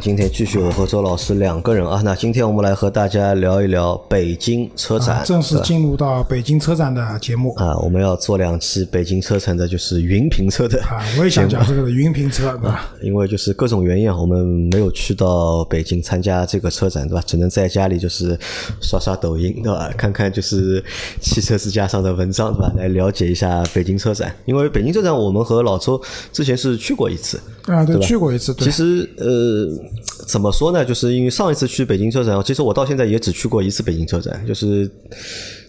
[0.00, 2.00] 今天继续我和周老师两个人啊。
[2.02, 7.76] 那今天我们来和大家聊一聊北京车展，啊、正式进入到北京车展的节目啊。
[7.80, 11.04] 我们要做两期北京车展的，就是云评车的啊。
[11.18, 12.90] 我也想讲这个云评车，对吧？
[13.02, 17.22] 因为就是各种原因啊，我们没有去到北京参加这个车展，对吧？
[17.26, 18.38] 只能在家里就是
[18.80, 19.92] 刷刷抖音，对吧？
[19.98, 20.82] 看看就是
[21.20, 22.72] 汽车之家上的文章，对吧？
[22.74, 24.34] 来了解一下北京车展。
[24.46, 26.00] 因为北京车展，我们和老周
[26.32, 28.54] 之前是去过一次啊，对，去过一次。
[28.54, 29.89] 其实呃。
[30.26, 30.84] 怎么说呢？
[30.84, 34.90] 就是因为上一次去北京车展，其实我到现在也只去过一次北京车展，就是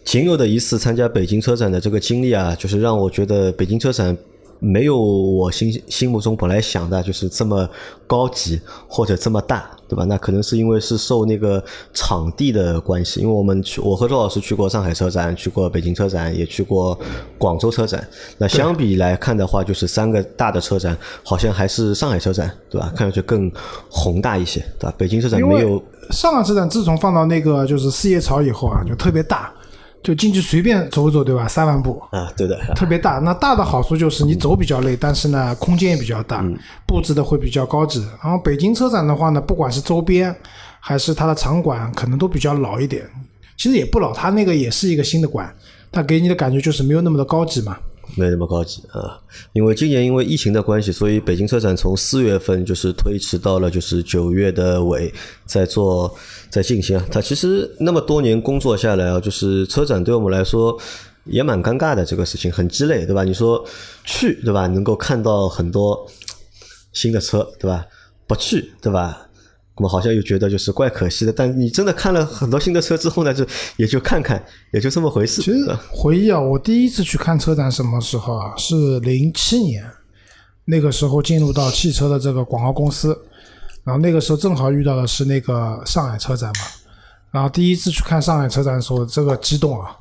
[0.04, 4.16] 仅有的一次参加北京车展的这个经历啊，就是让我觉得北京车展
[4.64, 7.68] 没有我心心目中本来想的，就是这么
[8.06, 10.06] 高级或者这么大，对吧？
[10.06, 11.62] 那可能是因为是受那个
[11.96, 16.96] 场地的关系，因为我们去，我和周老师去过上海车展，去过北京车展，也去过
[17.40, 18.08] 广州车展。
[18.38, 22.88] 那相比来看的话，就是三个大的车展，好像还是上海车展，对吧？
[22.96, 23.52] 看上去更
[23.90, 24.94] 宏大一些，对吧？
[24.96, 25.84] 北京车展没有。
[26.12, 29.52] 上海车展自从放到那个就是四叶草以后啊，就特别大。
[30.04, 31.48] 就进去随便走走，对吧？
[31.48, 33.20] 三万步啊，对的，特别大。
[33.20, 38.00] 那大的好处就是你走比较累，但是呢，空间也比较大，嗯、布置的会比较高级。
[38.24, 40.36] 然后北京车展的话呢，不管是周边
[40.80, 43.08] 还是它的场馆，可能都比较老一点。
[43.58, 45.54] 其实也不老，它那个也是一个新的馆，
[45.92, 47.78] 它给你的感觉就是没有那么的高级嘛。
[48.16, 49.20] 没那么高级啊，
[49.54, 55.14] 因为今年因为疫情的关系，所以北京车展从四月份就是推迟到了就是九月的尾，
[55.46, 56.14] 在做
[56.50, 57.02] 在进行。
[57.10, 60.78] 它其实那么多年工作下来啊，就是车展对我们来说
[61.26, 63.24] 也蛮尴尬的这个事情，很鸡肋，对吧？
[63.24, 63.66] 你说
[64.04, 66.06] 去对吧，能够看到很多
[66.94, 67.86] 新的车，对吧？
[68.28, 69.28] 不去对吧？
[69.76, 73.46] 我们好像又觉得就是怪可惜的，但你真的看了很多新的车之后呢，就
[73.78, 74.44] 也就看看，
[74.74, 75.42] 也就这么回事。
[75.42, 78.54] 其实回忆啊，我第一次去看车展什么时候啊？
[78.58, 79.84] 是零七年，
[80.66, 83.18] 那个时候进入到汽车的这个广告公司，
[83.86, 86.66] 然后那个时候正好遇到的是那个上海车展嘛，
[87.32, 89.96] 然后第一次去看上海车展的时候，这个激动啊，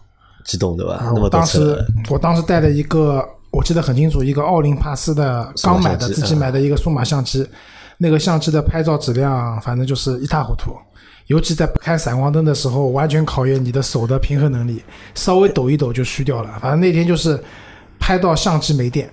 [0.44, 0.94] 激动对吧？
[0.94, 1.78] 啊、我当时
[2.10, 7.46] 我当时带了一个，我记得很清楚，一个奥林帕斯的刚买的自己买的一个数码相机。
[8.02, 10.74] 那个相机的拍照质量，反正就是一塌糊涂，
[11.26, 14.82] 尤其在不开闪光灯的时候，完全考验你的手的平衡能力，
[15.14, 16.58] 稍微抖一抖就虚掉了。
[16.62, 17.38] 反正那天就是
[17.98, 19.10] 拍到相机没电，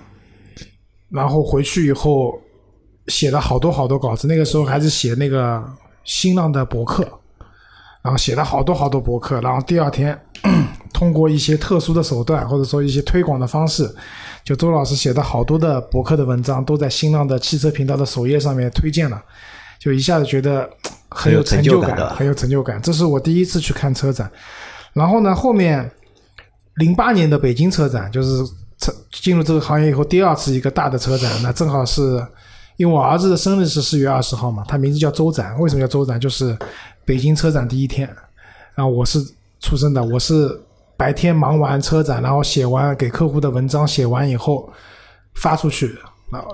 [1.09, 2.33] 然后回去以后
[3.07, 4.25] 写了好多好多稿子。
[4.25, 5.61] 那个时候还是写那个
[6.05, 7.03] 新浪的博客，
[8.01, 10.17] 然后写了好多好多博客，然后第二天
[10.93, 13.93] 通过一些特殊的手段，或者说一些推广的方式。
[14.43, 19.21] 就周老师写的好多的博客的文章都在新浪的汽车频道的首页上面推荐了，
[19.77, 20.69] 就一下子觉得
[21.09, 22.81] 很有成就感，很有成就感。
[22.81, 24.31] 这是我第一次去看车展，
[24.93, 25.91] 然后呢，后面
[26.75, 28.41] 零八年的北京车展就是
[28.77, 32.25] 车进入这个行业以后第二次一个大的车展，那正好是
[32.77, 36.17] 因为我儿子的生日是四月二十号嘛，他名字叫周展，为什么叫周展？
[36.17, 36.57] 就是
[37.03, 38.07] 北京车展第一天，
[38.75, 39.21] 然后我是
[39.59, 40.57] 出生的，我是。
[40.97, 44.69] 白天忙完车展，然后写完给客户的文章，写完以后
[45.35, 45.95] 发出去，
[46.31, 46.49] 然后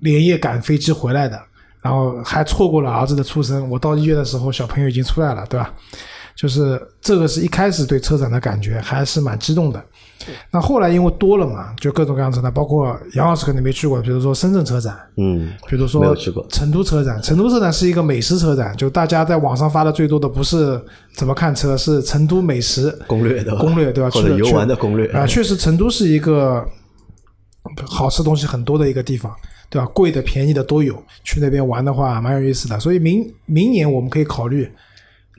[0.00, 1.40] 连夜赶飞机回来的，
[1.82, 3.68] 然后还错过了儿子的出生。
[3.68, 5.72] 我到医院的时候，小朋友已经出来了，对吧？
[6.34, 9.84] 就是这个是一开始对车展的感觉还是蛮激动的。
[10.50, 16.14] 那后来因为多了嘛，就各种各样车展，包括杨老师可能没去过，比如说深圳车展，嗯，比如说
[16.50, 17.20] 成都车展。
[17.22, 20.80] 成都车展是一个美食车展，就大家在网上发的最多的不是
[21.14, 24.10] 怎么看车，是成都美食攻略的攻略，对吧？
[24.10, 26.66] 或者游玩的攻略啊，确实成都是一个
[27.84, 29.32] 好吃东西很多的一个地方，
[29.70, 29.86] 对吧？
[29.94, 32.80] 贵的便宜的都有，去那边玩的话蛮有意思的。
[32.80, 34.70] 所以明明年我们可以考虑。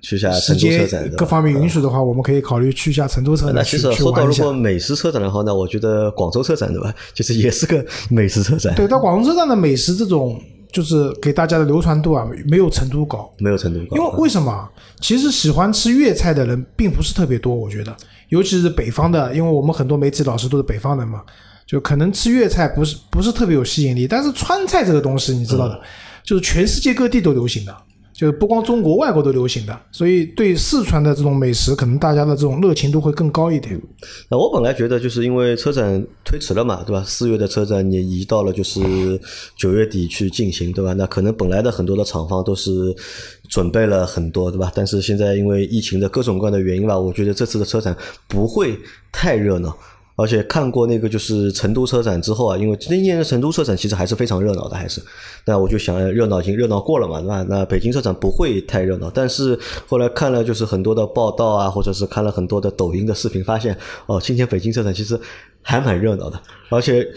[0.02, 3.56] 去一下成都车展，各方面允许的话，我们可以考虑去一下成都车展。
[3.56, 8.76] 那其实说到如果美食车展的话，那我觉得广州车展对吧，就是也是个美食车展。
[8.76, 10.40] 对，但广州车展的美食这种，
[10.72, 13.98] 就是给大家的流传度啊，没有成都高，没有成都高。
[13.98, 14.70] 因为为什么？
[15.02, 17.96] 其实喜欢吃粤菜的人并不是特别多，我觉得，
[18.30, 21.22] 尤其是北方的，因为我们很多媒体老师都是北方人嘛，
[21.66, 24.08] 就可能吃粤菜不是不是特别有吸引力。
[24.08, 25.82] 但是川菜这个东西，你知道的，嗯、
[26.24, 27.76] 就是全世界各地都流行的。
[28.18, 33.80] 就是不光中国，外国都流行的，所以对四川的这种美食，可能大家的这种热情度会更高一点。
[34.28, 37.04] 那我本来觉得，就是因为车展推迟了嘛，对吧？
[37.06, 38.82] 四月的车展也移到了就是
[39.56, 40.94] 九月底去进行，对吧？
[40.94, 42.72] 那可能本来的很多的厂方都是
[43.50, 44.72] 准备了很多，对吧？
[44.74, 47.96] 但是现在因为疫情的各种各样的原因吧，我觉得这次的车展
[48.28, 48.76] 不会
[49.12, 49.78] 太热闹。
[50.18, 55.00] 而且看过那个就是成都车展之后啊，因为今年的成都车展其实还是非常热闹的，还是，
[55.46, 57.46] 那我就想热闹已经热闹过了嘛，对吧？
[57.48, 63.78] 那北京车展不会太热闹，但是后来看了就是很多的报道啊，或者是看了很多的抖音的视频，发现
[64.08, 65.18] 哦，今天北京车展其实
[65.62, 67.08] 还蛮热闹的，而且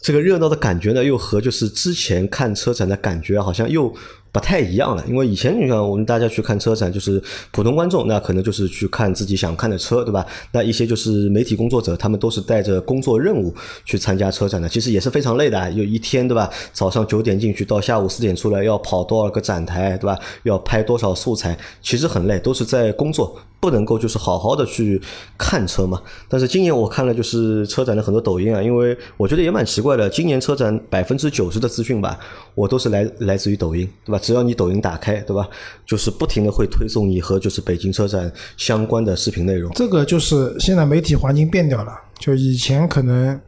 [0.00, 3.94] 这个热闹的感觉呢，又和就是之前看车展的感觉好像又。
[4.32, 10.24] 不太一样了，因为以前你看我们大家去看车展，就是普通观众，那可能就是去看自己想看的车，对吧？
[10.52, 13.52] 那一些就是媒体工作者，他们都是带着工作任务
[13.84, 16.48] 去参加车展的，其实也是非常累的，有一天，对吧？
[16.72, 20.16] 早上九点进去，到下午四点出来，要跑多少个展台，对吧？
[20.44, 25.02] 要拍多少素材，其实很累，都是在工作，不能够就是好好的去
[25.36, 26.00] 看车嘛。
[26.28, 32.16] 但是今年我看了就是车展的很多抖音啊，因为我觉得也蛮奇怪的，今年车展百分之九十的资讯吧，
[32.54, 34.19] 我都是来来自于抖音，对吧？
[34.20, 35.48] 只要你抖音打开，对吧？
[35.86, 39.72] 就是不停的会推送你和就是北京车展相关的视频内容。
[39.74, 43.40] 这个就是现在媒体环境变掉了，就以前可能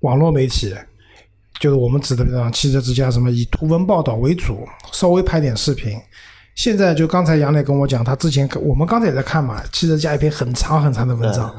[0.00, 0.74] 网络媒体，
[1.60, 5.98] 就是我们指的像汽车之家什么以图文报道为主，稍微拍点视频。
[6.54, 11.54] 现在就刚才杨磊跟我讲，他之前我们刚才也在看嘛，汽车家一篇很长很长的文章，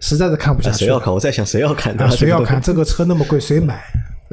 [0.00, 0.84] 实在是看不下去。
[0.84, 1.12] 谁要看？
[1.12, 1.96] 我在想谁要看？
[2.10, 2.60] 谁要看？
[2.62, 3.82] 这个车那么贵，谁买？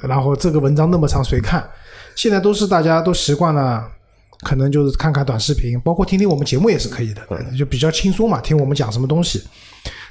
[0.03, 1.65] 然后这个文章那么长，谁看？
[2.19, 3.88] 现在都是大家都习惯了。
[4.42, 7.21] 可能就是看看短视频，包括听听我们节目也是可以的，
[7.57, 9.42] 就比较轻松嘛，听我们讲什么东西。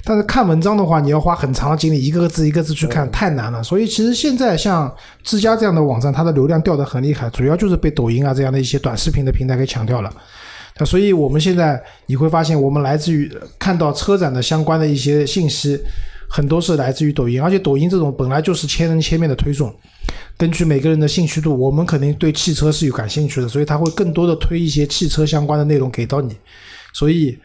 [0.03, 3.63] 但是看文章的话，你要花很长的精力，一个个字一个字去看，太难了。
[3.63, 4.91] 所以其实现在像
[5.23, 10.13] 之家这样的网站，它的流量掉的很厉害，主要就是被抖音啊这样的一些短视频的平台给抢掉了。
[10.77, 15.79] 那所以我们现在你会发现，我们来自于看到车展的相关的一些信息，
[16.29, 19.73] 很多是来自于抖音，而且抖音这种本来就是千人千面的推送。
[20.39, 26.33] 根据每个人的兴趣度，我们肯定对汽车是有感兴趣的，所以他会更多的推一些汽车相关的内容给到你。
[26.93, 27.37] 所以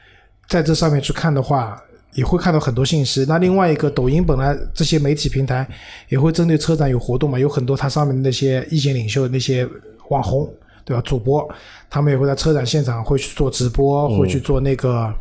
[0.48, 1.76] 在这上面去看的话，
[2.12, 3.24] 也会看到很多信息。
[3.26, 5.68] 那另外一个，抖音本来这些媒体平台
[6.08, 9.68] 也会针对车展有活动嘛，有很多它上面的那些意见领袖、那些
[10.10, 10.48] 网红，
[10.84, 11.02] 对吧？
[11.04, 11.44] 主播
[11.90, 15.12] 他们也会在车展现场会去做直播，会去做那个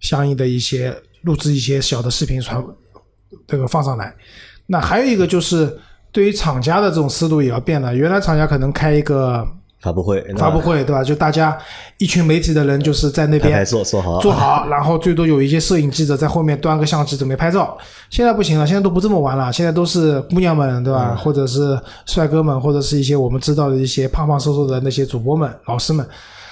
[0.00, 2.62] 相应的一些录制一些小的视频传
[3.46, 4.14] 这个放上来。
[4.66, 5.74] 那还有一个就是。
[6.12, 7.94] 对于厂家的这种思路也要变了。
[7.94, 9.46] 原来厂家可能开一个
[9.80, 11.02] 发布会，发布会对吧？
[11.02, 11.56] 就大家
[11.98, 17.78] 一群媒体的人就是在那边做做好，做好，然后最多有一些摄影记者在后面端个相机准备拍照。
[18.10, 19.52] 现在不行了，现在都不这么玩了。
[19.52, 21.14] 现在都是姑娘们对吧？
[21.14, 26.06] 或者是帅哥们，或者是一些我们知道的一些胖胖瘦瘦的那些主播们、老师们。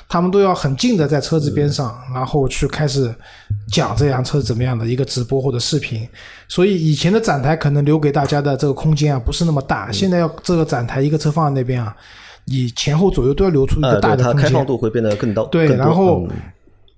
[0.08, 3.14] 他们都要很近的在车子边上，然后去开始
[3.70, 6.08] 讲这辆车怎么样的一个直播或者视频。
[6.49, 11.94] 所以以前的展台可能留给大家的这个空间啊不是那么大，现在要这个展台一个车放在那边啊，
[12.46, 15.44] 你前后左右都要留出一个大的空间，开放度会变得更高。
[15.44, 16.26] 对，然后。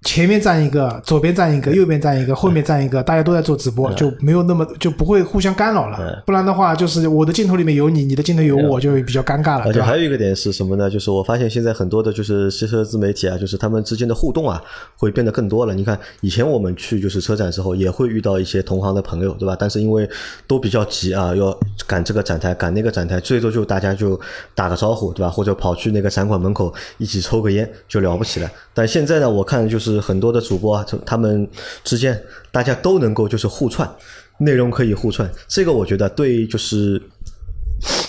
[0.02, 6.22] 前面站一个，左边站一个，右边站一个，后面站一个，大家都在做直播，就没有那么就不会互相干扰了。
[6.24, 9.64] 不然的话，就是我的镜头里面有你，你的镜头有我，就比较尴尬了。
[9.66, 10.88] 而且还有一个点是什么呢？
[10.88, 14.62] 就是我发现现在很多的就是汽车自媒体啊，就是他们之间的互动啊，
[14.96, 15.74] 会变得更多了。
[15.74, 19.54] 你看以前我们去就是车展时候，也会遇到一些同行的朋友，对吧？
[19.58, 20.08] 但是因为
[20.46, 21.54] 都比较急啊，要
[21.86, 24.18] 赶这个展台，赶那个展台，最多就大家就
[24.54, 25.28] 打个招呼，对吧？
[25.28, 28.50] 或者跑去那个展馆门口一起抽个烟，就了不起了。
[28.72, 29.89] 但现在呢，我看就是。
[29.92, 31.48] 是很多的主播啊，他们
[31.84, 32.20] 之间
[32.50, 33.90] 大家都能够就是互串，
[34.38, 37.02] 内容可以互串，这个我觉得对就是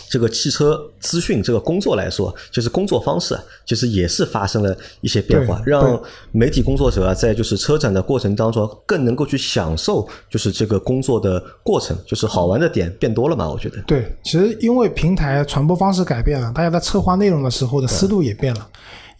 [0.09, 13.81] 这个汽车资讯这个工作来说，就是工作方式啊，其实也是发生了一些变化，让媒体工作者啊，在就是车展的过程当中更能够去享受就是这个工作的过程，就是好玩的点变多了嘛，我觉得。
[13.83, 18.67] 对，其实因为平台传播方式改变了，大家在策划内容的时候的思路也变了。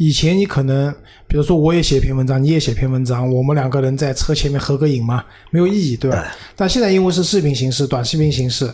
[0.01, 0.91] 以前你可能，
[1.27, 6.35] 比如说我也写一篇文章，你也写篇文章，我们两个人在车前面合个影嘛，没有意义，对吧？
[6.55, 8.67] 但现在因为是视频形式、短视频形式，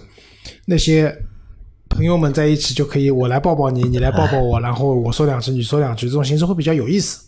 [0.63, 1.13] 那些
[1.89, 7.25] 朋友们在一起就可以，我来抱抱你，你来抱抱我，然后我说两句，你说两句，这种形式会比较有意思，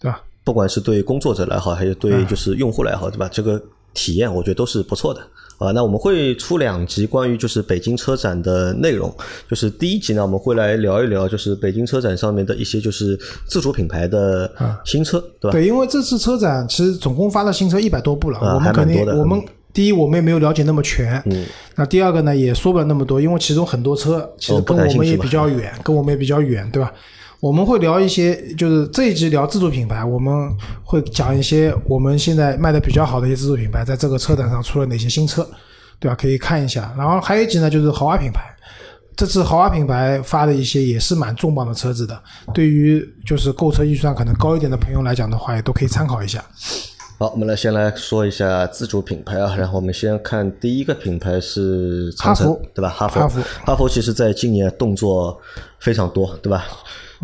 [0.00, 0.20] 对吧？
[0.42, 3.28] 不管是对工作者来好，还是对就是用户来好，对吧？
[3.32, 3.62] 这个
[3.94, 5.20] 体验我觉得都是不错的。
[5.58, 9.14] 啊，那我们会出两集关于就是北京车展的内容，
[9.48, 14.50] 就是第一集呢，我们会来聊一聊就是北京车展上面的一些就是自主品牌的
[14.84, 15.52] 新车，对吧？
[15.52, 21.44] 对，因为这次车展其实总共发了新车一百多部了，我们肯定我们第一我们也没有了解那么全，嗯，
[21.74, 26.92] 那第二个呢也说不了那么多，因为其中很多车其实跟我们也比较 远，跟我们也比较远，对吧？
[27.46, 30.50] 我们会聊一些，就是这一集聊自主品牌，我们
[30.82, 35.48] 会讲一些我们现在卖的比较好的一些自主品牌，在这个车展上出了哪些新车，
[36.00, 36.16] 对吧？
[36.16, 36.92] 可以看一下。
[36.98, 38.40] 然后还有一集呢，就是豪华品牌，
[39.16, 42.20] 这次豪华品牌发的一些也是蛮重磅的车子的，
[42.52, 46.44] 对于就是购车预算可能高一点的朋友来讲的话，也都可以参考一下。
[47.18, 52.90] 好，我们来先来说一下自主品牌啊，然后我们先看第一个品牌是长城对吧？
[52.90, 55.40] 哈佛，哈弗哈弗其实在今年动作
[55.78, 56.66] 非常多，对吧？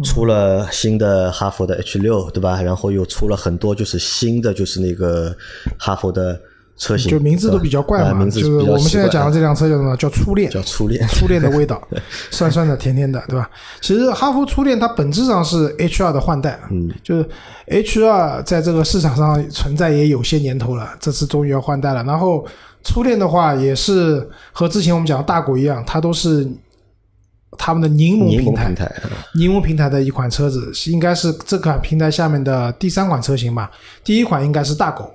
[0.03, 2.63] 出了新的哈弗的 H 六，对吧？
[2.63, 5.37] 然后又出了很多就是新的就是那个
[5.79, 6.41] 哈弗的
[6.83, 9.97] 车型，就名字都比较怪嘛，啊名字就是我们现在讲的这辆车叫什么？
[9.97, 11.81] 叫初恋，叫初恋，初恋的味道，
[12.33, 13.49] 酸酸的、甜甜的，对吧？
[13.81, 17.29] 其实哈弗初恋它本质上是 H 二的换代，嗯，就是
[17.67, 22.03] H 二在这个市场上存在也有些年头了，这次终于要换代了。
[22.03, 22.45] 然后
[22.83, 26.45] 初恋的话也是和之前我们讲的大狗一样，它都是
[27.57, 28.93] 他们的柠檬平台，檬平台，
[29.37, 33.71] 柠檬平台的一款车子，是应该是这款平台下面的第三款车型吧。
[34.03, 35.09] 第一款应该是大狗，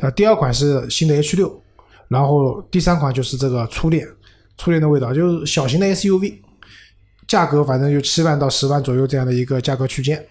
[0.00, 0.10] 对吧？
[0.16, 1.62] 第二款是新的 H 六，
[2.08, 4.08] 然后第三款就是这个初恋，
[4.56, 6.36] 初恋的味道就是小型的 SUV，
[7.28, 10.24] 价格反正就七万到十万左右这样的一个价格区间。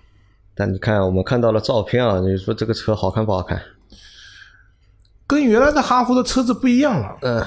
[0.55, 3.61] 但你看我们看到了照片啊，你说这个车好看不好看？
[5.25, 7.45] 跟原来的哈弗的车子不一样了，嗯，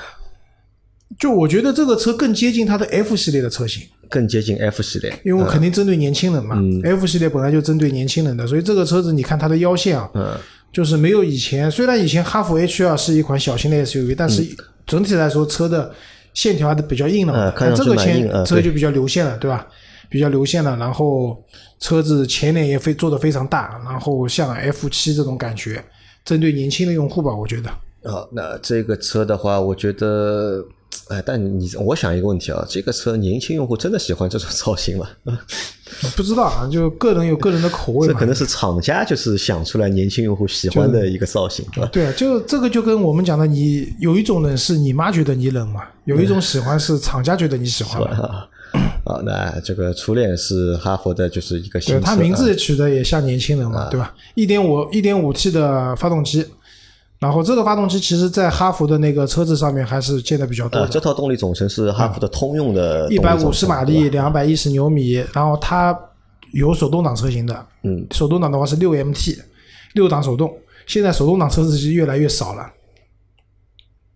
[1.18, 6.80] 就我觉得这个车更接近它的 F 系列的车型，更接近 F 系列，因为我肯定针对年轻人嘛、嗯。
[6.84, 10.38] F 系列本来就针对年轻人的，所以这个车子你看它的腰线啊，嗯，
[10.72, 14.42] 就是没有以前，虽然以前哈弗 H 二是一款小型的 SUV，但是
[14.86, 15.92] 整体来说车的
[16.34, 17.50] 线条还是比较硬的嘛。
[17.50, 19.66] 嗯看上去这个前车就比较流线了，对吧？
[20.08, 21.42] 比较流线了，然后
[21.80, 25.82] 车子前脸也非做的非常大，然后像 F 七这种感觉，
[26.24, 27.70] 针对年轻的用户吧，我觉得。
[28.10, 30.62] 啊，那这个车的话，我觉得，
[31.12, 35.06] 哎，但你我想一个问题啊，这个车年轻用户真的喜欢这种造型吗？
[36.16, 38.24] 不知道啊，就个人有个人的口味嘛这可。
[38.24, 41.88] 能是厂家就是想出来年轻用户喜欢的一个造型，对吧？
[41.92, 48.08] 对啊，就这个就跟我们讲的，你有一种冷是你妈觉得你冷嘛，有一种喜欢是厂家觉得你喜欢嘛。
[48.26, 48.48] 啊，
[49.04, 54.14] 好，那这个初恋是哈佛的，就是一个新对，它名啊字取的也像年轻人嘛，对吧？
[54.34, 56.46] 一点五一点五 T 的发动机，
[57.22, 65.96] 然后这个发动机其实在哈弗的那个车子上面还是见的比较多呃，这套动力总成是哈弗的通用的一百五十马力，两百一十牛米，然后它
[66.52, 69.38] 有手动挡车型的，嗯，手动挡的话是六 MT，
[69.94, 70.52] 六档手动，
[70.84, 72.68] 现在手动挡车子是越来越少了。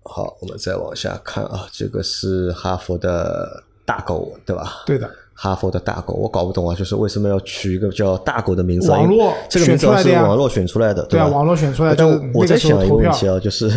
[0.03, 4.83] 好，我们再往下看啊，这个是哈弗的大狗，对吧？
[4.85, 5.09] 对的，
[5.39, 8.99] 哈佛的大狗，我搞不懂啊，就是为什么要取一个叫大狗的名字啊？
[8.99, 11.31] 网络这个名字是网络选出来的，对啊，吧？
[11.31, 13.71] 网络选出来但就我在想一个问题啊，就是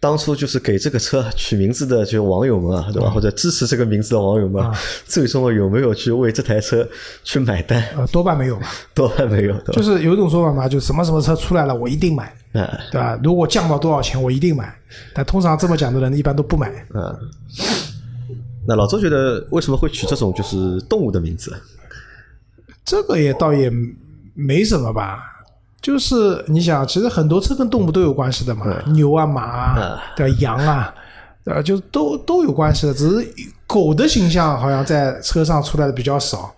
[0.00, 3.08] 当初就是给这个车取名字的，就网友们啊，对吧？
[3.08, 4.62] 或者支持这个名字的网友们，
[5.06, 6.86] 最终有没有去为这台车
[7.22, 7.82] 去买单？
[7.96, 8.66] 呃，多半没有吧。
[8.92, 13.18] 多半没有，就是有一种说法嘛，就什么什么车出来了，我一定买，啊对吧？
[13.22, 14.74] 如果降到多少钱，我一定买。
[15.14, 16.68] 但通常这么讲的人一般都不买。
[16.92, 17.16] 啊。
[18.66, 21.54] 那老周觉得为什么会取这种就是动物的名字？
[22.84, 23.70] 这个也倒也
[24.34, 25.18] 没什么吧，
[25.80, 30.36] 就是你想，其实很多车跟动物都有关系的嘛，牛啊、马啊、对吧？
[30.40, 30.94] 羊啊，
[31.44, 33.34] 呃，就都都有关系的，只是
[33.66, 36.54] 狗的形象好像在车上出来的比较少，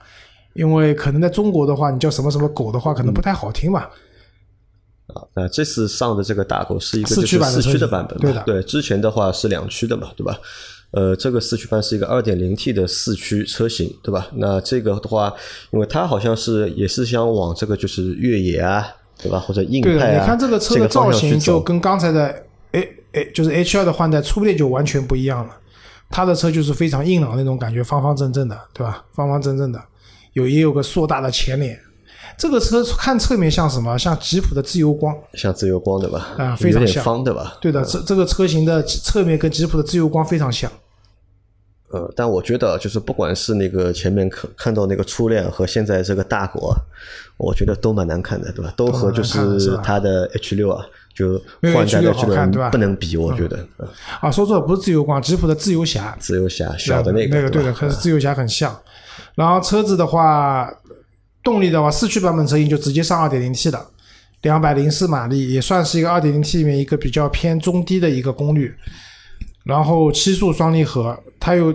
[0.54, 3.82] 因为可能在中国的话，你叫什么什么狗的话，可能不太好听嘛。
[5.14, 8.22] 啊，那这次上的这个大狗是一个四驱版的版本嘛？
[8.22, 10.36] 对的对，之前的话是两驱的嘛，对吧？
[10.96, 14.28] 呃，这个四驱版是一个二点零 T 的四驱车型，对吧？
[14.36, 15.30] 那这个的话，
[15.70, 18.82] 因为它好像是也是想往这个就是越野啊，
[19.22, 19.38] 对吧？
[19.38, 22.34] 或者硬派啊，你看这个车的造型就跟刚才的
[22.72, 25.54] A A 就是 H 二的换代初恋就完全不一样了。
[26.08, 29.04] 它的车就是非常硬朗那种感觉，方方正正的，对吧？
[29.12, 29.78] 方方正正的，
[30.32, 31.78] 有也有个硕大的前脸。
[32.38, 33.98] 这个车看侧面像什么？
[33.98, 35.14] 像吉普的自由光。
[35.34, 36.28] 像自由光对吧？
[36.38, 37.58] 啊非常像方对吧？
[37.60, 40.72] 对的，这这个车型的侧面跟吉普的自由光非常像。
[41.88, 46.74] 呃，但我觉得就是不管是那个前面看看到那个初恋和现在这个大狗啊，
[47.36, 48.72] 我觉得都蛮难看的，对吧？
[48.76, 53.56] 都和就是吧它的 H 六啊，就换代 H6 的好看对吧不能比，我觉得。
[53.78, 53.88] 嗯
[54.20, 56.16] 啊，说错了，不是自由光，吉普的自由侠。
[56.18, 58.76] 自由侠小的那个，那个对的，和自由侠很像。
[59.36, 60.68] 然后车子的话，
[61.44, 63.86] 动力的话，四驱版本车型就直接上 2.0T 的，
[64.42, 68.74] 两百零四马力，也算是一个 2.0T 里面一个比较偏中低的一个功率。
[69.66, 71.70] 然后七速双离合，它有，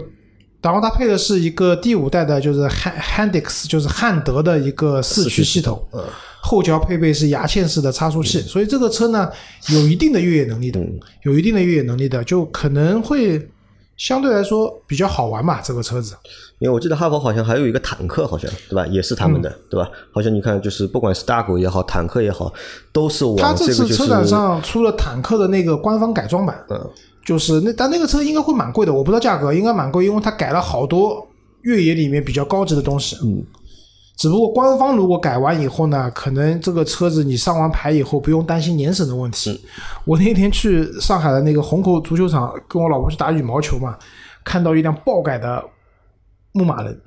[0.62, 5.88] 然后它配的是一个第五代的，就是汉 Handix，就是汉德的一个四驱系统。
[5.94, 6.04] 嗯
[6.44, 9.30] 后桥配备是牙嵌式的差速器，所以这个车呢
[9.70, 10.82] 有一定的越野能力的，
[11.22, 13.48] 有一定的越野能力的，就可能会
[13.96, 15.62] 相对来说比较好玩吧。
[15.64, 16.16] 这个车子，
[16.58, 18.88] 因为我记得哈弗好像还有一个坦克，好像对吧？
[18.88, 19.88] 也是他们的，嗯对吧？
[20.12, 22.52] 好像你看，就是不管是大狗也好，坦克也好，
[22.92, 26.90] 都是它往这个就是这次车展上出了坦克的那个官方改装版，嗯，
[27.24, 31.28] 就是那但那个车应该会蛮贵的，我不知道价格，应该蛮贵，因为它改了好多
[31.62, 33.16] 越野里面比较高级的东西。
[33.24, 33.44] 嗯，
[34.18, 39.60] 只不过官方如果改完以后呢，可能这个车子你上完牌以后不用担心年审的问题。
[40.06, 43.98] 我那天去上海的那个虹口足球场，跟我老婆去打羽毛球嘛，
[44.44, 45.64] 看到一辆爆改的
[46.54, 47.00] 牧马人，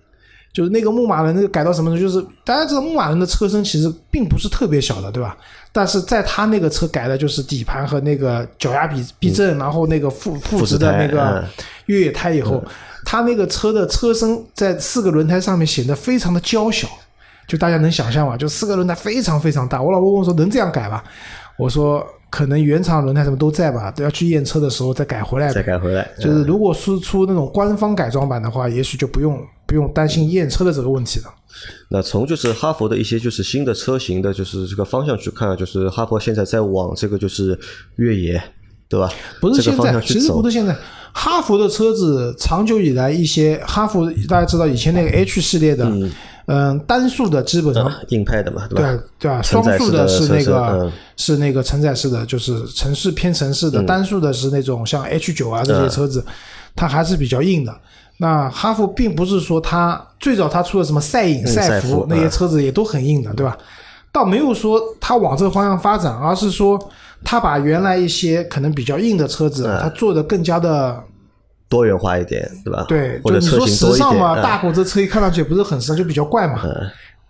[0.55, 2.01] 就是那个牧马人那个改到什么呢？
[2.01, 5.37] 就是大家知道牧马人的车身其实并不是特别小的，对吧？
[5.73, 11.45] 但是在他那个车改的就是底盘和那个脚压比避震，然后那个副副副的那个嗯
[11.87, 12.63] 越野胎以后，
[13.05, 16.87] 他那个车的车身在四个轮胎上面显得非常的娇小，
[17.49, 18.37] 就大家能想象吗？
[18.37, 19.83] 就四个轮胎非常非常大。
[19.83, 21.03] 我老婆问我说能这样改吧？
[21.59, 25.53] 我说可能原厂轮胎什么都在吧，都要去验车的时候再改回来。
[25.53, 31.27] 再改回来，就是如果是出那种官方改装版的话，也许就不用不用担心验车的这个问题了。
[31.89, 37.59] 那从就是哈佛的一些就是新的车型的，就是这个方向去看，就是哈佛现在在往这个就是
[37.97, 38.43] 越野，
[38.89, 39.09] 对吧？
[39.41, 40.77] 不是这个方现在，其实不是现在。
[41.17, 45.89] 哈佛的车子长久以来一些哈佛大家知道以前那个 H 系列的，
[46.47, 49.05] 嗯、单速的基本上硬派的嘛，对对吧？
[49.21, 49.41] 对吧？
[49.41, 56.25] 承载式双速的是那个、嗯是那个承载式的，就是城市偏城市的；单速的是那种像 H 九啊这些车子，
[56.75, 57.73] 它还是比较硬的。
[58.19, 63.57] 那哈弗并不是说它最早它出了什么赛影、赛赛弗那些嗯车子也都很硬的，对吧？
[64.13, 66.79] 倒没有说它往这个方向发展，而是说
[67.25, 71.03] 它把原来一些可能比较硬的车子，它做的更加的
[71.69, 72.85] 多元化一点，对吧？
[72.89, 76.63] 对，就你说时尚嘛，嗯大狗这车一看上去也不是很时尚，就比较怪嘛。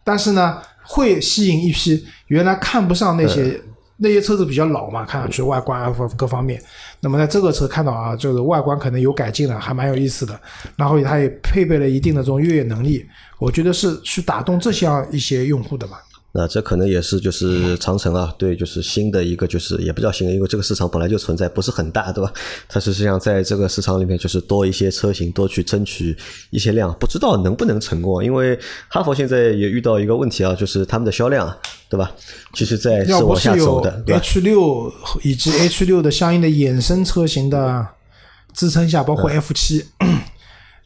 [0.04, 3.58] 但是呢，会吸引一批原来看不上那些、
[4.04, 6.62] 那些车子比较老嘛，看上去外观啊各各方面。
[7.00, 10.38] 那么在这个车看到啊，就是外观可能有改进了，还蛮有意思的。
[10.76, 13.04] 然后它也配备了一定的这种越野能力，
[13.38, 15.96] 我觉得是去打动这项一些用户的嘛。
[16.36, 22.32] 那这可能也是就是长城啊，对，就是新的一个就是也不叫新的，因为这个市场本来就存在，不是很大，对吧？
[22.68, 26.16] 它实际上在这个市场里面就是多一些车型，多去争取
[26.50, 28.24] 一些量，不知道能不能成功？
[28.24, 28.58] 因为
[28.88, 31.56] 哈佛现在也遇到一个问题啊，就是他们的销量，
[31.94, 32.12] 对吧？
[32.52, 37.86] 其实在是要不往是有下走的，H 六以及 H 六的相应的衍生车型的
[38.52, 39.84] 支撑下，包括嗯 F 七、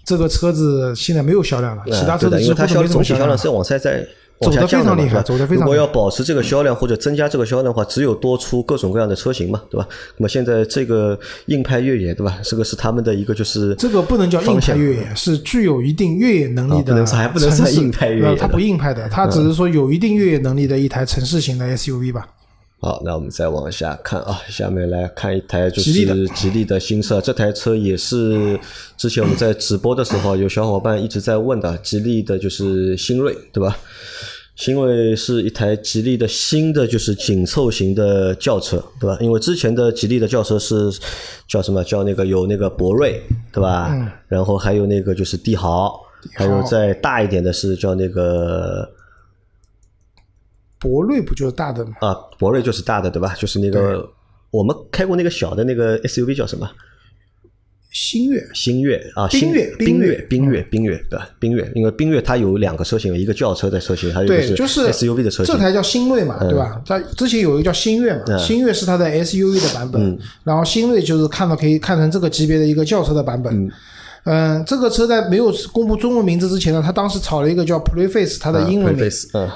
[0.05, 3.49] 这个车子现在没有销量了，其他车子几乎没什么销量了总体销量是。
[3.49, 4.07] 往下在
[4.41, 9.87] 走得非常厉害走得非常如果要保持这个销量或者增加这个销量的话，只有多出各种各样的车型嘛，对吧？
[10.17, 12.39] 那么现在这个硬派越野，对吧？
[12.45, 22.27] 这个是他们的一个就是这个不能叫硬派越野，是具有一定越野能力的啊不能算还不能算硬派越野它不硬派的，它只是说有一定越野能力的一台城市型的 SUV 吧。
[22.81, 25.93] 好，那我们再往下看啊，下面来看一台就是
[26.29, 28.59] 吉利的新车，这台车也是
[28.97, 33.77] 之前我们在直播的时候有小伙伴一直在问的，吉利的就是新锐，对吧？
[34.55, 39.17] 新锐是一台吉利的新的就是紧凑型的轿车，对吧？
[39.21, 40.89] 因为之前的吉利的轿车是
[41.49, 41.83] 叫什么？
[41.85, 43.21] 叫那个有那个博瑞，
[43.53, 43.91] 对吧？
[43.93, 46.01] 嗯然后还有那个就是帝豪，
[46.35, 48.89] 还有再大一点的是叫那个
[50.79, 51.93] 博瑞不就是大的吗？
[52.01, 53.35] 啊，博瑞就是大的，对吧？
[53.39, 54.09] 就是那个
[54.51, 56.69] 我们开过那个小的那个 SUV 叫什么？
[57.91, 61.29] 星越星越啊，冰星越冰越冰越，冰越，对吧？
[61.41, 65.55] 冰越，因为冰越它有两个车型，一个轿车的车型，还有一，个就是 SUV 的车型。
[65.55, 66.81] 嗯这台叫星锐嘛，对吧？
[66.87, 73.69] 它之前有一个叫新锐嘛，新锐是它的 SUV 的版本，然后星锐就是看到可以看成这个级别的一个轿车的版本。
[74.31, 79.11] 嗯，这个车在没有公布中文名字之前呢，它当时炒了一个叫 Preface，它的英文名。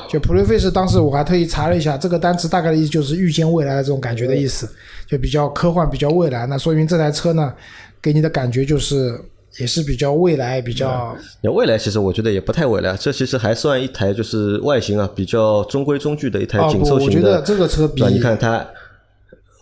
[0.08, 4.66] 就 Preface，当时我还特意查了一下，这个单词大概的意思就是预见未来的这种感觉的意思，
[5.06, 6.46] 就比较科幻、比较未来。
[6.46, 7.52] 那说明这台车呢，
[8.00, 9.20] 给你的感觉就是
[9.58, 17.04] 也是比较未来、比较那未来其实我觉得也不太未来，这其实还算一台就是外形啊比较中规中矩的一台紧凑型的。
[17.04, 18.66] 我觉得这个车比你看它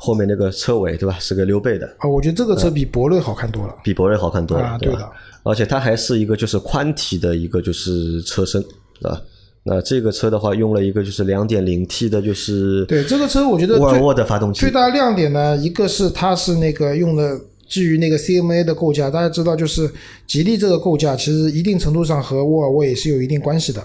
[0.02, 3.76] 后面那个车尾对吧，是个溜背的，啊，我觉得这个车比博瑞好看多了。
[3.84, 5.12] 比博瑞好看多了，啊对吧？
[5.42, 9.20] 而且它还是一个就是宽体的一个就是车身，对吧？
[9.62, 19.90] 那这个车的话，用了一个就是两点零 T 的，就是对这个车，我觉得沃尔沃的发动机最，大亮点呢，一个是它是那个用的基于那个 CMA 的构架，大家知道，就是
[20.26, 23.82] 吉利这个构架，其实一定程度上和沃尔沃也是有一定关系的。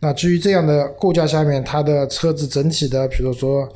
[0.00, 3.68] 那基于这样的构架下面，它的车子整体的，比如说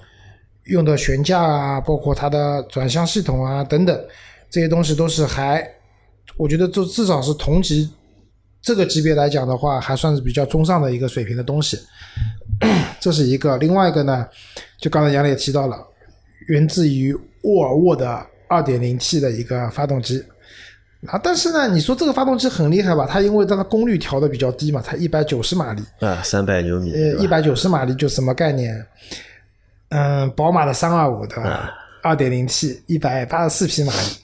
[0.66, 4.04] 用的悬架啊，包括它的转向系统啊等等，
[4.50, 5.66] 这些东西都是还，
[6.36, 7.90] 我觉得就至少是同级
[8.60, 11.78] 这个级别来讲的话，还算是比较中上的一个水平的东西。
[12.98, 14.26] 这是一个，另外一个呢，
[14.80, 15.76] 就刚才杨磊也提到了，
[16.48, 20.24] 源自于沃尔沃的 2.0T 的一个发动机。
[21.06, 23.06] 啊，但是呢，你说这个发动机很厉害吧？
[23.08, 28.84] 它因为它的功率调的比较低嘛，才一百九十马力，啊，三百牛米，呃，一百九十马力就什么概念？
[29.90, 31.70] 嗯，宝马的三二五的啊
[32.02, 34.18] 二点零 T 一百八十四匹马力，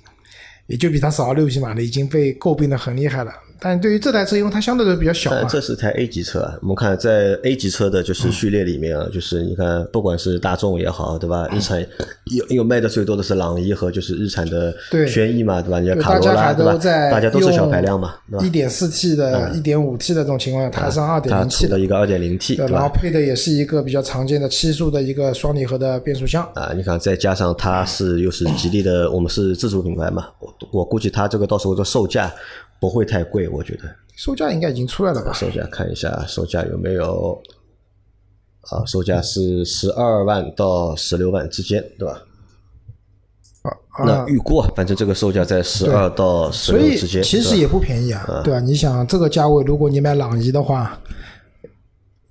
[0.67, 3.33] 也就比它少了六匹马力，已经被诟病的很厉害了。
[3.63, 6.59] 但对于这台车，因为它相对的比较小这是台 A 级车啊。
[6.63, 11.49] 我们看在 A 级车的就是序列里面啊，就是你看，不管是大众也好，对吧？
[11.53, 11.81] 日产
[12.25, 14.75] 有因为卖的最多的是朗逸和就是日产的
[15.07, 15.79] 轩逸嘛，对吧？
[15.79, 16.73] 你看卡罗拉，对吧
[17.11, 18.45] 大家都是小排量嘛，对吧？
[18.45, 22.57] 一点四 T 的、一点五 T 的这种情况下，它上二点零 T 的，一个二点零 T？
[22.57, 26.43] 然后配的也是一个比较常见的七速的一个双离合的变速箱。
[26.55, 32.33] 啊，你看，再加上它是又是吉利的，我们是自主品牌嘛，我我估计它这个到时候的售价
[32.83, 33.85] 不会太贵，我觉得。
[34.17, 35.33] 售价应该已经出来了吧？
[35.33, 37.41] 售价看一下，售价有没有？
[38.63, 42.21] 啊，售价是十二万到十六万之间，对吧？
[43.63, 43.71] 啊
[44.05, 48.59] 那啊，预估啊，反正这个售价在十二到十六之间，其实也不便宜啊，对吧？
[48.59, 50.99] 你想这个价位，如果你买朗逸的话，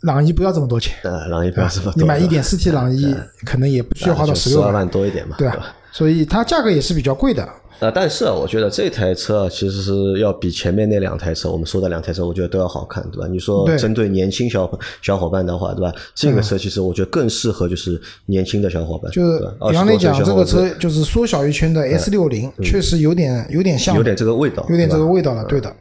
[0.01, 5.55] 朗逸不要这么多钱，呃，朗逸不要这么多，你买一点四 T 朗逸可能也不需要花到十六万，万多一点嘛，对吧？
[5.55, 5.75] 吧？
[5.93, 7.47] 所以它价格也是比较贵的。
[7.81, 13.27] 啊，但是啊，我觉得这台车啊其实是要比前面那两台车，我们说的两台车，我觉得都要好看，对吧？
[13.27, 15.91] 你说针对年轻小伙小伙伴的话，对吧？
[16.13, 25.75] 这个车其实我觉得更适合就是年轻的小伙伴，就是对吧比方来讲，20多岁这个车就是缩小一圈的 S 六零，确实有点有点像，有点这个味道，有点这个味道了，对的。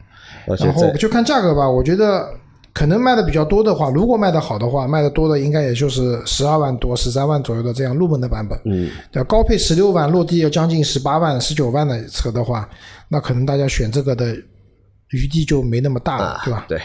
[0.46, 2.26] 然后就看价格吧，我觉得
[2.80, 8.58] 可能卖的比较多的话，如果卖的好的话，卖的多的应该也就是十二万多、十三万左右的这样入门的版本。
[8.64, 12.66] 嗯，对，高配十六万，落地要将近十八万、十九万的车的话，
[13.06, 14.34] 那可能大家选这个的
[15.10, 16.64] 余地就没那么大了，啊，对吧？
[16.70, 16.80] 对。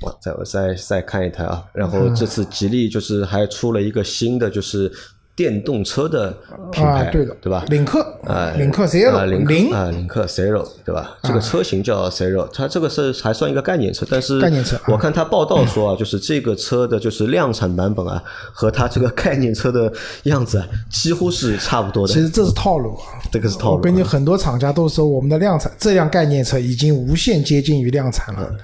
[0.00, 4.90] 我再我再再看一台啊，然后这次吉利就是还出了一个新的，就是
[5.38, 6.32] 电动车的
[6.72, 7.64] 品牌，啊，对的，对吧？
[7.68, 11.16] 领克啊，领克啊 Zero 领克零啊，领克 Zero 对吧？
[11.22, 18.20] 这个车型叫 Zero，它这个是还算一个概念车，但是概念车啊我看它报道说啊， 就是这个车的就是量产版本啊，
[18.52, 19.92] 和它这个概念车的
[20.24, 22.20] 样子啊，几乎是差不多的其。
[22.20, 23.22] 实这是套路啊。
[23.30, 23.76] 这个是套路啊。
[23.76, 28.56] 我跟你很多厂家都说，我们的量产这辆概念车已经无限接近于量产嗯了，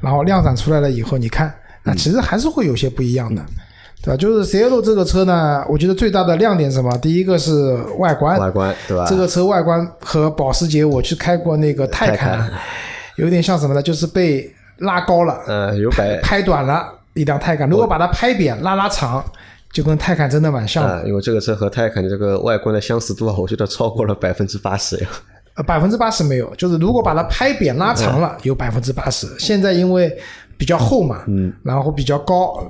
[0.00, 3.44] 然后量产出来了以后，你看，那其实还是会有些不一样的，
[4.02, 4.16] 对吧？
[4.16, 6.96] 就是 c l 这个车呢，我觉得最大的亮点是什么？
[6.98, 9.06] 第一个是外观，外观对吧？
[9.08, 12.52] 这个车外观和保时捷，我去开过那个泰泰坦坦，
[13.16, 13.82] 有点像什么呢？
[13.82, 16.84] 就是被拉高了，嗯有摆拍短了
[17.14, 19.24] 一辆泰坦，如果把它拍扁拉拉长，
[19.72, 20.94] 就跟泰坦真的蛮像的。
[20.94, 25.08] 啊，因为这个车和泰坦的这个外观的相似度啊，我觉得超过了百分之八十呀。
[25.54, 29.26] 呃，百分之八十没有，就是如果把它拍扁拉长了，有百分之八十。
[29.38, 30.10] 现在因为
[30.56, 32.64] 比较厚嘛，嗯，然后比较高，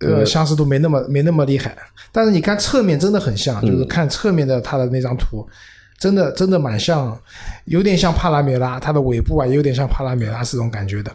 [0.00, 1.76] 呃，相似度没那么没那么厉害。
[2.12, 5.46] 但是你看侧面真的很像，就是看侧面的它的那张图，
[5.98, 7.18] 真的真的蛮像，
[7.64, 11.10] 有点像帕拉梅拉，它的尾部啊，也有点像帕拉梅拉是这种感觉的。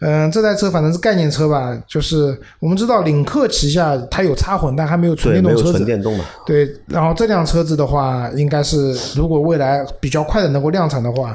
[0.00, 5.72] 嗯，这台车反正是概念车吧，就是我们知道领克旗下它有插混，但还没有纯电动车子。
[5.72, 6.24] 纯电动嘛。
[6.44, 11.34] 对，然后这辆车子的话，应该是如果未来比较快的能够量产的话，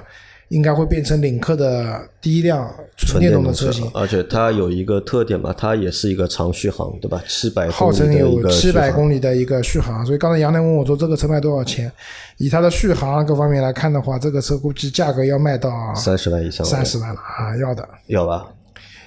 [0.51, 7.23] 应该会变成领克的第一辆纯电动的车型，而且它有一个特点嘛，它也是一个长续航，对吧？
[7.25, 8.91] 七百公号称里的一有七百。
[8.91, 10.05] 公里的一个续航。
[10.05, 11.89] 所以刚才杨澜问我说这个车卖多少钱，
[12.37, 17.87] 以它的续航各方面来看的话，这个车估计价格要卖到三十万以上，三十万了啊，要的。
[18.07, 18.45] 要吧？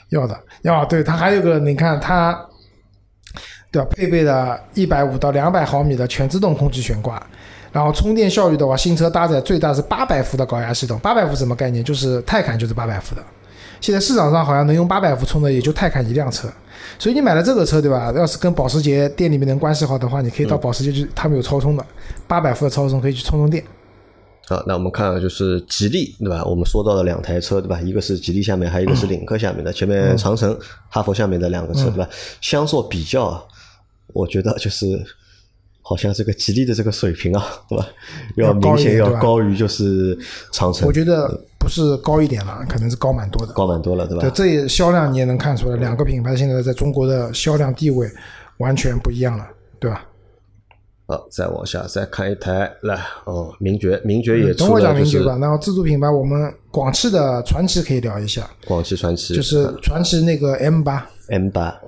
[0.08, 2.32] 要的，要对它还有个，你看它，
[3.70, 3.88] 对吧？
[3.90, 7.22] 配备的一百五到两百毫米的全自动空气悬挂，
[7.74, 10.96] 然后充电效率的话，新车搭载最大是八百伏的高压系统。
[11.00, 11.82] 八百伏什么概念？
[11.82, 13.22] 就是泰坦就是八百伏的。
[13.80, 16.48] 现在市场上好像能用八百伏充的也就泰坦一辆车，
[17.00, 18.12] 所以你买了这个车，对吧？
[18.16, 21.84] 要是跟保时捷店里面能关系好的话，你可以到保时捷去，他们有超充的，
[22.28, 23.62] 八百伏的超充可以去充充电。
[24.46, 26.44] 好，那我们看就是吉利，对吧？
[26.44, 27.80] 我们说到了两台车，对吧？
[27.80, 30.56] 一个是吉利下面，还有一个是领克下面的，前面长城、
[30.88, 32.08] 哈弗下面的两个车，对吧？
[32.40, 33.42] 相做比较啊，
[34.12, 34.86] 我觉得就是
[35.86, 37.86] 好像这个吉利的这个水平啊， 对吧？
[38.36, 40.18] 要明显要高于就是
[40.50, 43.52] 长城我，觉得不是高一点了，可能是高蛮多的。
[43.52, 44.30] 高蛮多了，对吧对，？
[44.30, 48.10] 这也销量你也能看出来，两个品牌现在在中国的销量地位
[48.56, 49.46] 完全不一样了，
[49.78, 50.06] 对吧？
[51.06, 55.36] 好，再往下再看一台来哦，名爵，名爵也嗯等我出了就是讲名爵吧。
[55.38, 61.78] 然后自主品牌，我们广汽的传祺可以聊一下，广汽传祺，就是传祺那个 M 八，M 八，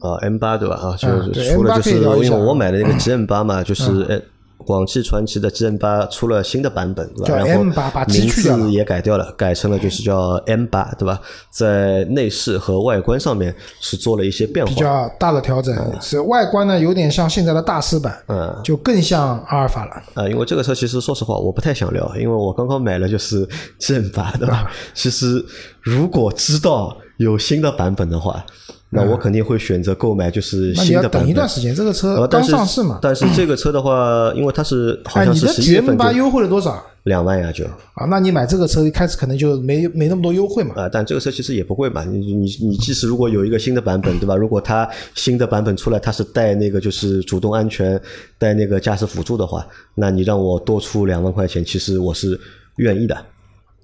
[0.00, 0.76] 啊 M 八对吧？
[0.76, 4.20] 啊，就是除了就是因为我买的那个 GM 八嘛，就是呃
[4.66, 7.28] 广汽传祺的 GM 八出了新的版本，对吧？
[7.28, 11.18] 叫然后 M8 把 G 名字也改掉了，改成了就是叫 M 八，对吧？
[11.50, 18.54] 在内饰和外观上面是做了一些变化，比较大的调整，是外观呢有点像现在的大师版，嗯。
[18.62, 19.92] 就更像阿尔法了。
[20.14, 24.70] 啊，因为这个车其实说实话我不太想聊，因为我刚刚买了就是 G M 八，对吧？
[24.94, 25.42] 其实
[25.80, 28.44] 如果知道有新的版本的话，
[28.92, 31.22] 那我肯定会选择购买就是新的版本。
[31.22, 32.98] 等一段时间，这个车刚呃但是上市嘛。
[33.00, 38.04] 但是这个车的话，因为它是好哎，像是十一月份优惠了多少两万呀就啊？
[38.08, 40.74] 那你买这个车一开始可能就没没那么多优惠嘛。
[40.74, 42.04] 啊，但这个车其实也不贵嘛。
[42.04, 44.34] 你你你即使如果有一个新的版本，对吧？
[44.34, 48.00] 如果它新的版本出来，它是带那个就是主动安全、
[48.38, 52.38] 带那个驾驶辅助的话，那你让我多出两万块钱，其实我是
[52.76, 53.16] 愿意的。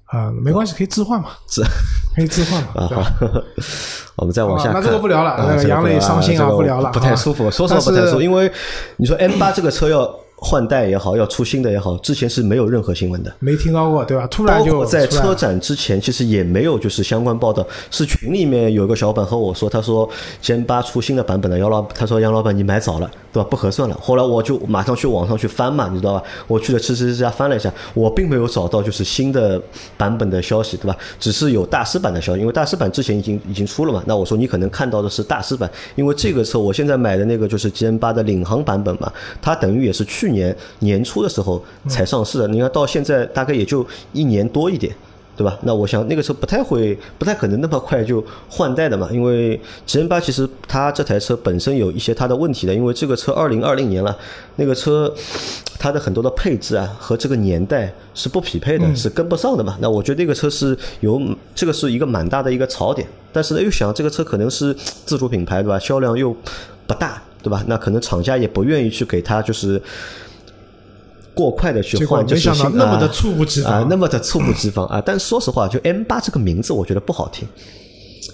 [0.07, 1.63] 啊，没关系，可以置换嘛， 是
[2.15, 2.69] 可以置换嘛。
[2.75, 3.43] 啊对吧，
[4.17, 4.83] 我们再往下看。
[4.83, 7.51] 这个不聊了啊那个杨磊伤心啊不聊了不太啊舒服。
[7.51, 8.51] 说实话不太舒服，因为
[8.97, 13.35] 你说 M 八这个车要换代也好，要出新的也好，之前是没有任何新闻的。
[13.41, 14.27] 没听到过对吧？
[14.29, 17.67] 突然就在车展之前，其实也没有就是相关报道。
[17.91, 20.09] 是群里面有一个小伙伴和我说，他说
[20.43, 23.49] Gen 八出新的版本了，杨老他说杨老板你买早了，对吧？
[23.51, 23.95] 不合算了。
[24.01, 26.23] 后来我就马上去网上去翻嘛，你知道吧？
[26.47, 29.61] 我去了吃吃之家翻了一下，我并没有找到就是新的
[29.99, 30.97] 版本的消息，对吧？
[31.21, 34.03] 只是有大师版的消息，因为大师版之前已经已经出了嘛。
[34.07, 42.49] 那我说你可能看到的是大师版，因为这个车我现在买的那个就是 Gen 八的领航版本嘛，它等于也是去年年初的时候才上市的。
[42.49, 44.97] 你看到现在大概也就一年多一点。
[45.37, 45.59] 对吧？
[45.63, 54.17] 那我想那个车不太会，不太可能那么快就换代的嘛，因为 G N 八其实它这台车本身有一些它的问题的，因为这个车二零二零年了，
[54.57, 55.13] 那个车
[55.79, 59.77] 它的很多的配置啊和这个年代是不匹配的，是跟不上的嘛。
[59.81, 61.21] 那我觉得那个车是有
[61.55, 65.79] 这个是一个蛮大的一个槽点，但是呢又想这个车可能是自主品牌对吧？
[65.79, 66.35] 销量又
[66.87, 67.63] 不大对吧？
[67.67, 69.81] 那可能厂家也不愿意去给它就是。
[71.37, 75.03] 过快的去换，就是没想到那么的啊猝不及防啊，那么的猝不及防啊！
[75.05, 77.47] 但说实话，就 M 八这个名字，我觉得不好听。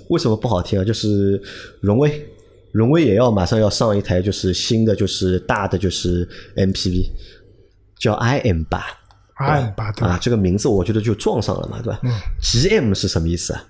[0.09, 0.85] 为什么不好听啊？
[0.85, 1.43] 就是
[1.81, 2.25] 荣威，
[2.71, 7.11] 荣威也要马上要上一台就是新的就是大的就是 MPV，
[7.99, 8.85] 叫 IM 八。
[9.39, 12.01] IM 八对吧啊，这个名字我觉得就撞上了嘛，对吧、
[12.41, 13.65] g m 是什么意思啊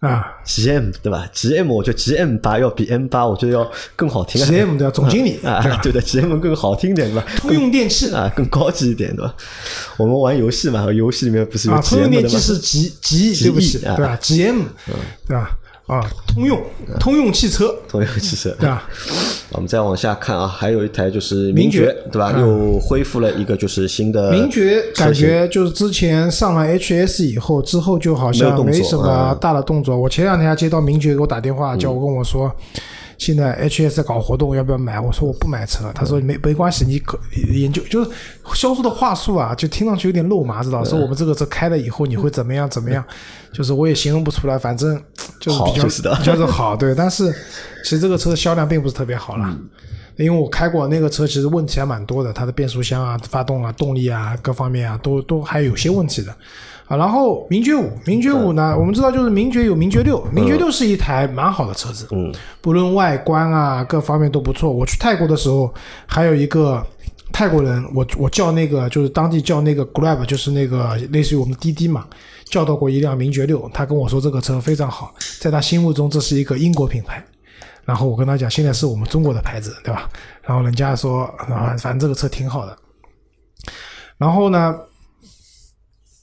[0.00, 4.46] 啊？GM 对吧？GM 我觉得 GM 八要比 M 八我觉得要更好听啊。
[4.48, 5.90] ，GM 的总经理啊对，？
[5.90, 7.26] 对的，GM 更好听点对吧？
[7.36, 9.34] 通用电器啊，更高级一点，对吧？
[9.96, 12.28] 我们玩游戏嘛，游戏里面不是有啊，通用 GM 的吗？
[12.28, 14.62] 电气是 G G，对不起，啊对吧？GM，
[15.26, 15.56] 对吧？
[15.88, 16.60] 啊，通用，
[17.00, 18.88] 通用汽车，通用汽车，对吧？
[19.52, 22.32] 我们再往下看啊，还有一台就是爵名爵，对吧？
[22.38, 29.38] 又恢复了一个就是新的名爵感觉就是之前上了 HS 以后，之后就好像没什么嗯。
[29.40, 29.98] 大的动作。
[29.98, 32.54] 我前两天还接到名爵给我打电话，叫我跟我说，
[33.18, 34.98] 现在 HS 在搞活动，要不要买？
[34.98, 35.92] 我说我不买车。
[35.92, 37.18] 他说没没关系，你可
[37.52, 38.10] 研究就是
[38.54, 40.84] 销售的话术啊，就听上去有点肉麻，知道？
[40.84, 43.04] 说我们这个车开了以后你会怎么样怎么样，
[43.52, 44.98] 就是我也形容不出来，反正
[45.40, 46.94] 就是比较 就是的比较的好，对。
[46.94, 47.30] 但是
[47.82, 49.58] 其实这个车的销量并不是特别好了。
[50.16, 56.34] 因为我开过那个车，其实问题还蛮多的，它的变速箱啊、发动啊、动力啊各方面啊，都都还有些问题的
[56.88, 56.96] 啊。
[56.96, 64.72] 然后名爵五，名爵五呢，我们知道就是名爵有名爵六，名爵六是一台蛮好的车子，嗯，不论外观啊各方面都不错。
[64.72, 65.72] 我去泰国的时候，
[66.06, 66.84] 还有一个
[67.32, 72.06] 泰国人，我我叫那个就是当地叫那个 Grab，就是那个类似于我们滴滴嘛，
[72.46, 77.24] 叫到过一辆名爵六，他跟我说这个车非常好，在他心目中这是一个英国品牌。
[77.84, 80.10] 然后我跟他讲，现在是我们中国的牌子，对吧？
[80.42, 82.76] 然后人家说，啊，反正这个车挺好的。
[84.18, 84.78] 然后呢，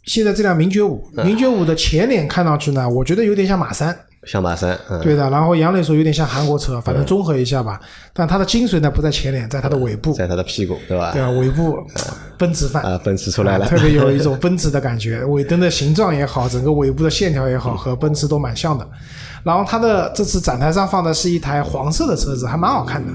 [0.06, 5.28] 现在这辆名爵五，名爵五的前脸看上去呢，我觉得有点像马三，像马三，嗯，对的。
[5.32, 7.80] 然后杨磊说有点像韩国车，反正综合一下吧。
[8.14, 11.12] 但它的精髓呢不在前脸，在它的尾部，在它的屁股，对吧？
[11.12, 11.32] 对啊？
[11.32, 11.78] 尾部
[12.38, 18.88] 奔驰范啊，奔驰出来了，特别有一种 奔驰的感觉，尾灯的形状也好，整个尾部的线条也好，和奔驰都蛮像的。
[19.44, 23.12] 然后它的这次展台上放的是一台黄色的车子，还蛮好看的。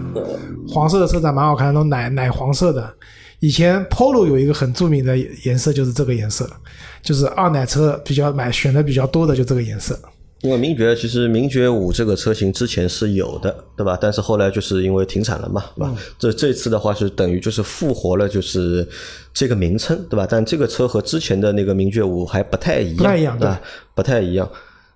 [0.68, 2.92] 黄色的车子还蛮好看的，那种奶奶黄色的。
[3.40, 6.48] 以前 Polo 有一个很著名的颜色就是这个颜色，
[7.02, 9.98] 就是二奶车比较买选的比较多的就这个颜色。
[10.42, 13.98] 因为名爵其实名爵五这个车型之前是有的，对吧？
[14.00, 15.94] 但是后来就是因为停产了嘛，对吧？
[16.18, 18.86] 这这次的话是等于就是复活了，就是
[19.34, 20.26] 这个名称，对吧？
[20.28, 23.60] 但这个车和之前的那个名爵五还不太一样，不太一样对吧？
[23.94, 24.50] 不太一样。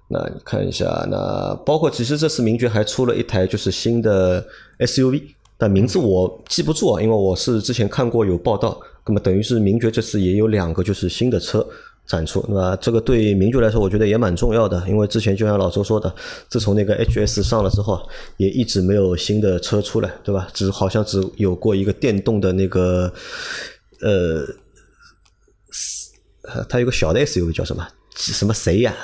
[0.09, 4.43] 那你看一下，那包括其实这次名爵还出了一台就是新的
[4.79, 5.23] SUV，
[5.69, 11.67] 名字我记不住啊，因为我是之前看过有报道，那么等于是名爵这次也有两个就是新的车。
[12.07, 12.77] 展出，对吧？
[12.77, 16.15] 这个对名爵来说，我觉得也蛮重要的，因为之前就像老周说的，
[16.51, 17.99] 自从那个 HS 上了之后，
[18.37, 20.47] 也一直没有新的车出来，对吧？
[20.53, 23.11] 只好像只有过一个电动的那个，
[24.03, 24.45] 呃，
[26.43, 27.89] 呃它有个小的 SUV 叫什么？
[28.15, 28.95] 什么谁呀、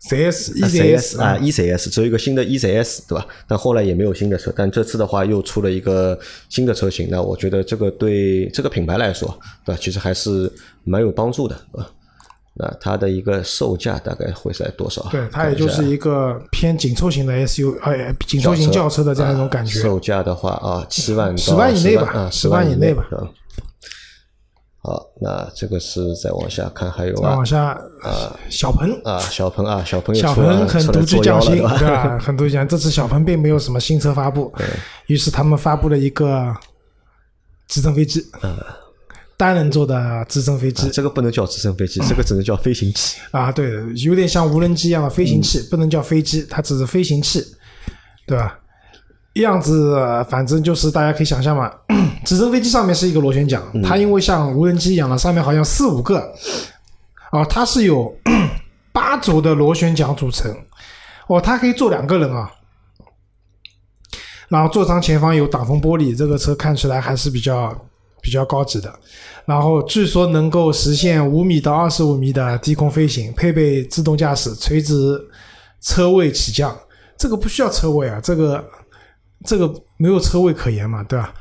[0.00, 3.26] CS、CS 啊 EZS，EZS 只有一个新的 ECS，对吧？
[3.48, 9.28] 但后来也没有新的车，但这次的话又出了一个新的车型，那我觉得这个对这个品牌来说，
[9.64, 9.80] 对吧？
[9.82, 10.50] 其实还是
[10.84, 11.90] 蛮有帮助的，对吧？
[12.60, 15.02] 那它的一个售价大概会在多少？
[15.10, 19.80] 对，它也就是一个偏紧凑型的 SU，呃，紧凑型轿车的这样一种感觉。
[19.80, 23.04] 售价的话啊，七万十万以内吧，啊十万以内吧。
[24.88, 32.18] 好，那这个是再往下看，还有再往下啊，小鹏啊，小鹏啊，小鹏小鹏很独具匠心，对吧？
[32.18, 32.68] 很独具匠心。
[32.68, 34.50] 这次小鹏并没有什么新车发布，
[35.08, 36.54] 于是他们发布了一个
[37.66, 38.24] 直升飞机。
[38.42, 38.56] 嗯。
[39.36, 43.52] 单人座的直升飞机，这个不能叫直升飞机，这个只能叫飞行器 啊。
[43.52, 43.70] 对，
[44.04, 47.44] 有点像无人机一样的飞行器，不能叫飞机，它只是飞行器，
[48.26, 48.58] 对吧？
[49.42, 49.96] 样子
[50.28, 51.72] 反正就是大家可以想象嘛，
[52.24, 56.18] 直升飞机上面是一个螺旋桨，它因为像无人机一样的，上面好像四五个，
[57.32, 58.14] 哦，它是有
[58.92, 60.54] 八轴的螺旋桨组成，
[61.26, 62.50] 哦，它可以坐两个人啊。
[64.48, 67.76] 然后座舱前方有挡风玻璃，这个车看起来还是比较。
[68.20, 68.92] 比较高级的，
[69.46, 75.18] 然后据说能够实现五米到二十五米的低空飞行，配备自动驾驶、垂直
[75.80, 76.76] 车位起降。
[77.16, 78.62] 这个不需要车位啊，这个
[79.44, 81.32] 这个没有车位可言嘛，对吧？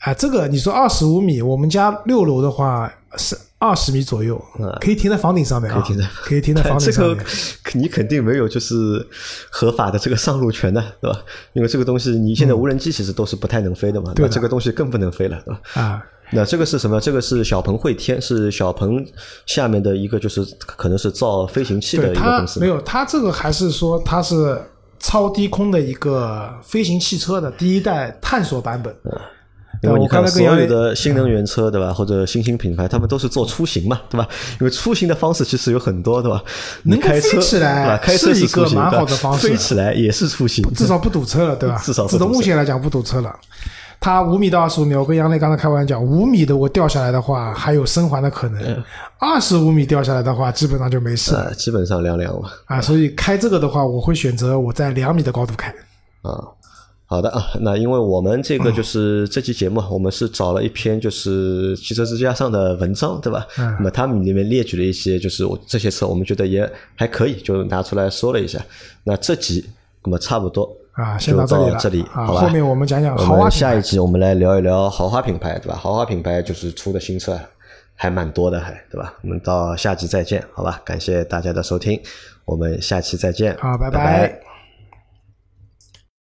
[0.00, 4.40] 啊，这个你说二十五米，我们家六楼的话是二十米左右，
[4.80, 7.18] 可以停在房顶上面啊，可以停在可以停在房顶上面。
[7.64, 9.04] 这个你肯定没有就是
[9.50, 11.18] 合法的这个上路权的，对吧？
[11.54, 15.60] 因为这个东西你现在无人机其实都是不太能飞的嘛，那这个东西更不能飞了，对吧？
[15.74, 17.00] 啊，那这个是什么？
[17.00, 19.04] 这个是小鹏汇天，是小鹏
[19.46, 22.60] 下面的一个就是可能是造飞行器的一个公司。
[22.60, 24.62] 没有，它这个还是说它是
[25.00, 28.94] 超低空的一个飞行汽车的第一代探索版本。
[29.80, 31.92] 因为你看所有的新能源车，对吧？
[31.92, 34.26] 或者新兴品牌，他们都是做出行嘛，对吧？
[34.60, 36.42] 因为出行的方式其实有很多，对吧？
[36.82, 41.78] 能开车起来，开车是一个蛮好的方式，飞起来也是出行，至少不堵车了，对吧？
[41.84, 43.32] 至少至少目前来讲不堵车了。
[44.00, 48.82] 它五米到二十五米，我跟杨磊刚才开玩笑，五米的我掉下来的话还有生还的可能，
[49.18, 52.48] 二十五米掉下来的话基本上就没事，基本上凉凉了。
[52.66, 55.68] 啊，所以开这个的话，我会选择我在两米的高度开。
[56.22, 56.48] 啊。
[57.10, 63.46] 好的啊，那因为我们这个就是这期节目，我们是找了一篇就是汽车之家上的文章，对吧？
[63.56, 63.74] 嗯。
[63.78, 68.62] 那么他们里面列举了一些，就是我这些车，我们觉得也还可以，就拿出来说了一下。
[69.04, 69.64] 那这集
[70.04, 71.56] 那么差不多啊，先到这
[71.88, 72.40] 里啊，好吧？
[72.40, 75.76] 后面我们讲讲豪华下一集我们来聊一聊豪华品牌，对吧？
[75.76, 77.38] 豪华品牌就是出的新车
[77.94, 79.14] 还蛮多的，还对吧？
[79.22, 80.80] 我们到下集再见，好吧？
[80.84, 82.00] 感谢大家的收听，
[82.44, 84.47] 我们下期再见，好，拜拜。